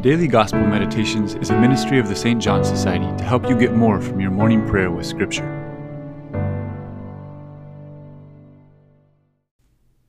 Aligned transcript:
Daily 0.00 0.28
Gospel 0.28 0.60
Meditations 0.60 1.34
is 1.34 1.50
a 1.50 1.60
ministry 1.60 1.98
of 1.98 2.06
the 2.06 2.14
St. 2.14 2.40
John 2.40 2.64
Society 2.64 3.04
to 3.16 3.24
help 3.24 3.48
you 3.48 3.58
get 3.58 3.74
more 3.74 4.00
from 4.00 4.20
your 4.20 4.30
morning 4.30 4.64
prayer 4.68 4.92
with 4.92 5.04
Scripture. 5.04 5.42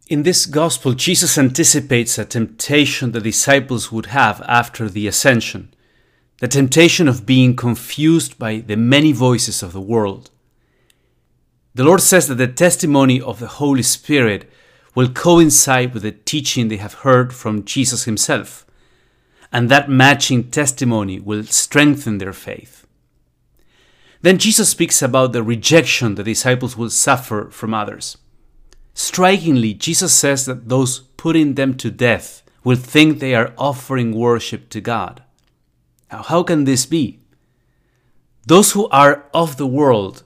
In 0.07 0.21
this 0.21 0.45
Gospel, 0.45 0.93
Jesus 0.93 1.39
anticipates 1.39 2.19
a 2.19 2.25
temptation 2.25 3.13
the 3.13 3.19
disciples 3.19 3.91
would 3.91 4.07
have 4.07 4.43
after 4.47 4.89
the 4.89 5.07
ascension 5.07 5.73
the 6.37 6.47
temptation 6.47 7.07
of 7.07 7.25
being 7.25 7.55
confused 7.55 8.37
by 8.37 8.59
the 8.59 8.77
many 8.77 9.11
voices 9.11 9.63
of 9.63 9.73
the 9.73 9.81
world. 9.81 10.29
The 11.73 11.83
Lord 11.83 12.01
says 12.01 12.27
that 12.27 12.35
the 12.35 12.47
testimony 12.47 13.19
of 13.19 13.39
the 13.39 13.47
Holy 13.47 13.83
Spirit 13.83 14.47
will 14.93 15.09
coincide 15.09 15.95
with 15.95 16.03
the 16.03 16.11
teaching 16.11 16.67
they 16.67 16.77
have 16.77 16.93
heard 16.93 17.33
from 17.33 17.65
Jesus 17.65 18.03
Himself 18.03 18.67
and 19.51 19.69
that 19.69 19.89
matching 19.89 20.49
testimony 20.49 21.19
will 21.19 21.43
strengthen 21.43 22.17
their 22.17 22.33
faith. 22.33 22.85
Then 24.21 24.37
Jesus 24.37 24.69
speaks 24.69 25.01
about 25.01 25.31
the 25.31 25.43
rejection 25.43 26.15
the 26.15 26.23
disciples 26.23 26.75
will 26.75 26.89
suffer 26.89 27.49
from 27.51 27.73
others. 27.73 28.17
Strikingly, 28.93 29.73
Jesus 29.73 30.13
says 30.13 30.45
that 30.45 30.67
those 30.67 30.99
putting 31.15 31.55
them 31.55 31.75
to 31.77 31.89
death 31.89 32.43
will 32.63 32.75
think 32.75 33.19
they 33.19 33.33
are 33.33 33.53
offering 33.57 34.13
worship 34.13 34.69
to 34.69 34.81
God. 34.81 35.23
Now, 36.11 36.23
how 36.23 36.43
can 36.43 36.65
this 36.65 36.85
be? 36.85 37.19
Those 38.45 38.73
who 38.73 38.89
are 38.89 39.25
of 39.33 39.57
the 39.57 39.67
world 39.67 40.23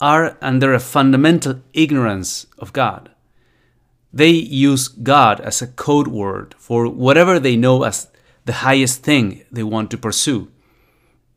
are 0.00 0.36
under 0.40 0.72
a 0.72 0.80
fundamental 0.80 1.60
ignorance 1.72 2.46
of 2.58 2.72
God. 2.72 3.10
They 4.12 4.30
use 4.30 4.88
God 4.88 5.40
as 5.40 5.60
a 5.60 5.66
code 5.66 6.08
word 6.08 6.54
for 6.58 6.88
whatever 6.88 7.38
they 7.38 7.56
know 7.56 7.82
as 7.82 8.08
the 8.46 8.64
highest 8.64 9.02
thing 9.02 9.44
they 9.50 9.62
want 9.62 9.90
to 9.90 9.98
pursue. 9.98 10.48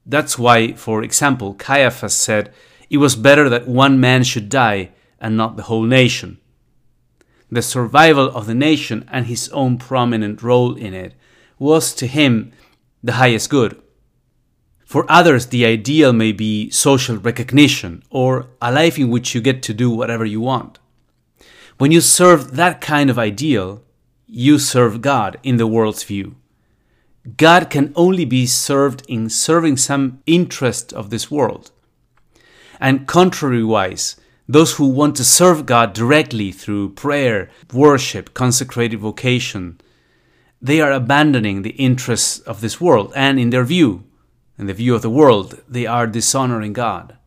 That's 0.06 0.40
why, 0.40 0.74
for 0.74 1.04
example, 1.04 1.56
Caiaphas 1.56 2.14
said 2.14 2.54
it 2.90 2.98
was 2.98 3.16
better 3.16 3.50
that 3.50 3.68
one 3.68 4.00
man 4.00 4.24
should 4.24 4.48
die 4.48 4.92
and 5.20 5.36
not 5.36 5.58
the 5.58 5.64
whole 5.64 5.84
nation. 5.84 6.40
The 7.52 7.64
survival 7.64 8.28
of 8.28 8.46
the 8.46 8.54
nation 8.54 9.10
and 9.12 9.26
his 9.26 9.50
own 9.50 9.78
prominent 9.78 10.44
role 10.44 10.76
in 10.76 10.94
it 10.94 11.16
was 11.58 11.94
to 11.96 12.06
him 12.06 12.52
the 13.04 13.14
highest 13.14 13.50
good. 13.50 13.82
For 14.86 15.06
others, 15.10 15.48
the 15.48 15.66
ideal 15.66 16.14
may 16.14 16.32
be 16.32 16.70
social 16.70 17.18
recognition 17.18 18.04
or 18.10 18.48
a 18.62 18.72
life 18.72 18.98
in 19.00 19.10
which 19.10 19.34
you 19.34 19.42
get 19.42 19.62
to 19.64 19.74
do 19.74 19.90
whatever 19.90 20.26
you 20.26 20.42
want. 20.42 20.80
When 21.80 21.92
you 21.92 22.02
serve 22.02 22.56
that 22.56 22.82
kind 22.82 23.10
of 23.10 23.18
ideal, 23.18 23.84
you 24.28 24.60
serve 24.60 25.02
God 25.02 25.40
in 25.42 25.58
the 25.58 25.68
world's 25.68 26.04
view. 26.04 26.36
God 27.38 27.70
can 27.70 27.92
only 27.96 28.26
be 28.26 28.46
served 28.46 29.04
in 29.08 29.30
serving 29.30 29.78
some 29.78 30.22
interest 30.26 30.94
of 30.94 31.10
this 31.10 31.30
world. 31.30 31.72
And 32.80 33.08
contrariwise, 33.08 34.18
those 34.48 34.76
who 34.76 34.88
want 34.88 35.16
to 35.18 35.24
serve 35.24 35.66
God 35.66 35.94
directly 35.94 36.52
through 36.52 36.94
prayer, 36.94 37.50
worship, 37.74 38.34
consecrated 38.34 39.00
vocation, 39.00 39.80
they 40.62 40.82
are 40.82 40.92
abandoning 40.92 41.62
the 41.62 41.72
interests 41.72 42.40
of 42.40 42.62
this 42.62 42.82
world, 42.82 43.14
and 43.16 43.40
in 43.40 43.50
their 43.50 43.64
view, 43.64 44.06
in 44.58 44.66
the 44.66 44.74
view 44.74 44.96
of 44.96 45.02
the 45.02 45.10
world, 45.10 45.62
they 45.68 45.86
are 45.86 46.08
dishonoring 46.08 46.74
God. 46.74 47.18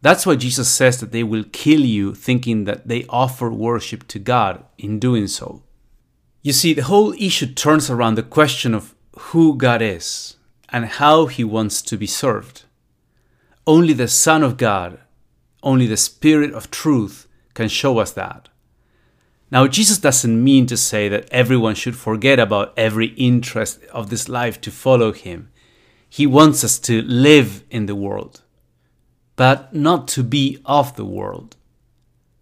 That's 0.00 0.24
why 0.24 0.36
Jesus 0.36 0.68
says 0.68 1.00
that 1.00 1.12
they 1.12 1.24
will 1.24 1.44
kill 1.44 1.80
you 1.80 2.14
thinking 2.14 2.64
that 2.64 2.88
they 2.88 3.04
offer 3.08 3.50
worship 3.50 4.06
to 4.08 4.18
God 4.18 4.64
in 4.78 4.98
doing 4.98 5.26
so. 5.26 5.62
You 6.42 6.52
see, 6.52 6.72
the 6.72 6.84
whole 6.84 7.12
issue 7.14 7.46
turns 7.46 7.90
around 7.90 8.14
the 8.14 8.22
question 8.22 8.74
of 8.74 8.94
who 9.18 9.56
God 9.56 9.82
is 9.82 10.36
and 10.68 10.86
how 10.86 11.26
He 11.26 11.44
wants 11.44 11.82
to 11.82 11.96
be 11.96 12.06
served. 12.06 12.64
Only 13.66 13.92
the 13.92 14.08
Son 14.08 14.42
of 14.42 14.56
God, 14.56 14.98
only 15.62 15.86
the 15.86 15.96
Spirit 15.96 16.52
of 16.54 16.70
truth 16.70 17.28
can 17.54 17.68
show 17.68 17.98
us 17.98 18.12
that. 18.12 18.48
Now, 19.50 19.66
Jesus 19.66 19.98
doesn't 19.98 20.44
mean 20.44 20.66
to 20.66 20.76
say 20.76 21.08
that 21.08 21.28
everyone 21.30 21.74
should 21.74 21.96
forget 21.96 22.38
about 22.38 22.74
every 22.76 23.08
interest 23.16 23.82
of 23.92 24.10
this 24.10 24.28
life 24.28 24.60
to 24.62 24.70
follow 24.70 25.12
Him. 25.12 25.50
He 26.08 26.26
wants 26.26 26.64
us 26.64 26.78
to 26.80 27.02
live 27.02 27.64
in 27.70 27.86
the 27.86 27.94
world, 27.94 28.42
but 29.36 29.74
not 29.74 30.08
to 30.08 30.22
be 30.22 30.58
of 30.64 30.96
the 30.96 31.04
world. 31.04 31.56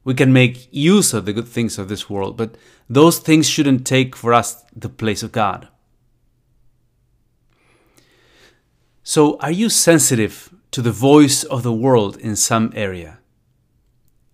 We 0.05 0.15
can 0.15 0.33
make 0.33 0.69
use 0.71 1.12
of 1.12 1.25
the 1.25 1.33
good 1.33 1.49
things 1.49 1.79
of 1.79 1.89
this 1.89 2.09
world, 2.09 2.37
but 2.37 2.56
those 2.89 3.19
things 3.19 3.49
shouldn't 3.49 3.87
take 3.87 4.15
for 4.15 4.33
us 4.33 4.65
the 4.75 4.89
place 4.89 5.23
of 5.25 5.33
God. 5.33 5.69
So, 9.16 9.38
are 9.41 9.50
you 9.50 9.71
sensitive 9.71 10.53
to 10.72 10.82
the 10.82 10.93
voice 10.93 11.43
of 11.43 11.62
the 11.62 11.72
world 11.72 12.19
in 12.19 12.37
some 12.37 12.71
area? 12.77 13.19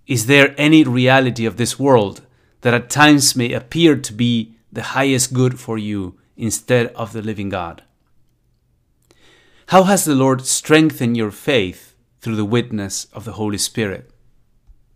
Is 0.08 0.26
there 0.26 0.56
any 0.58 0.82
reality 0.82 1.46
of 1.46 1.56
this 1.56 1.78
world 1.78 2.22
that 2.62 2.74
at 2.74 2.90
times 2.90 3.36
may 3.36 3.52
appear 3.52 3.94
to 3.94 4.12
be 4.12 4.56
the 4.72 4.82
highest 4.98 5.32
good 5.32 5.60
for 5.60 5.78
you 5.78 6.18
instead 6.36 6.88
of 6.96 7.12
the 7.12 7.22
living 7.22 7.48
God? 7.48 7.84
How 9.66 9.84
has 9.84 10.04
the 10.04 10.16
Lord 10.16 10.44
strengthened 10.44 11.16
your 11.16 11.30
faith 11.30 11.94
through 12.20 12.34
the 12.34 12.52
witness 12.56 13.04
of 13.12 13.24
the 13.24 13.34
Holy 13.34 13.58
Spirit? 13.58 14.10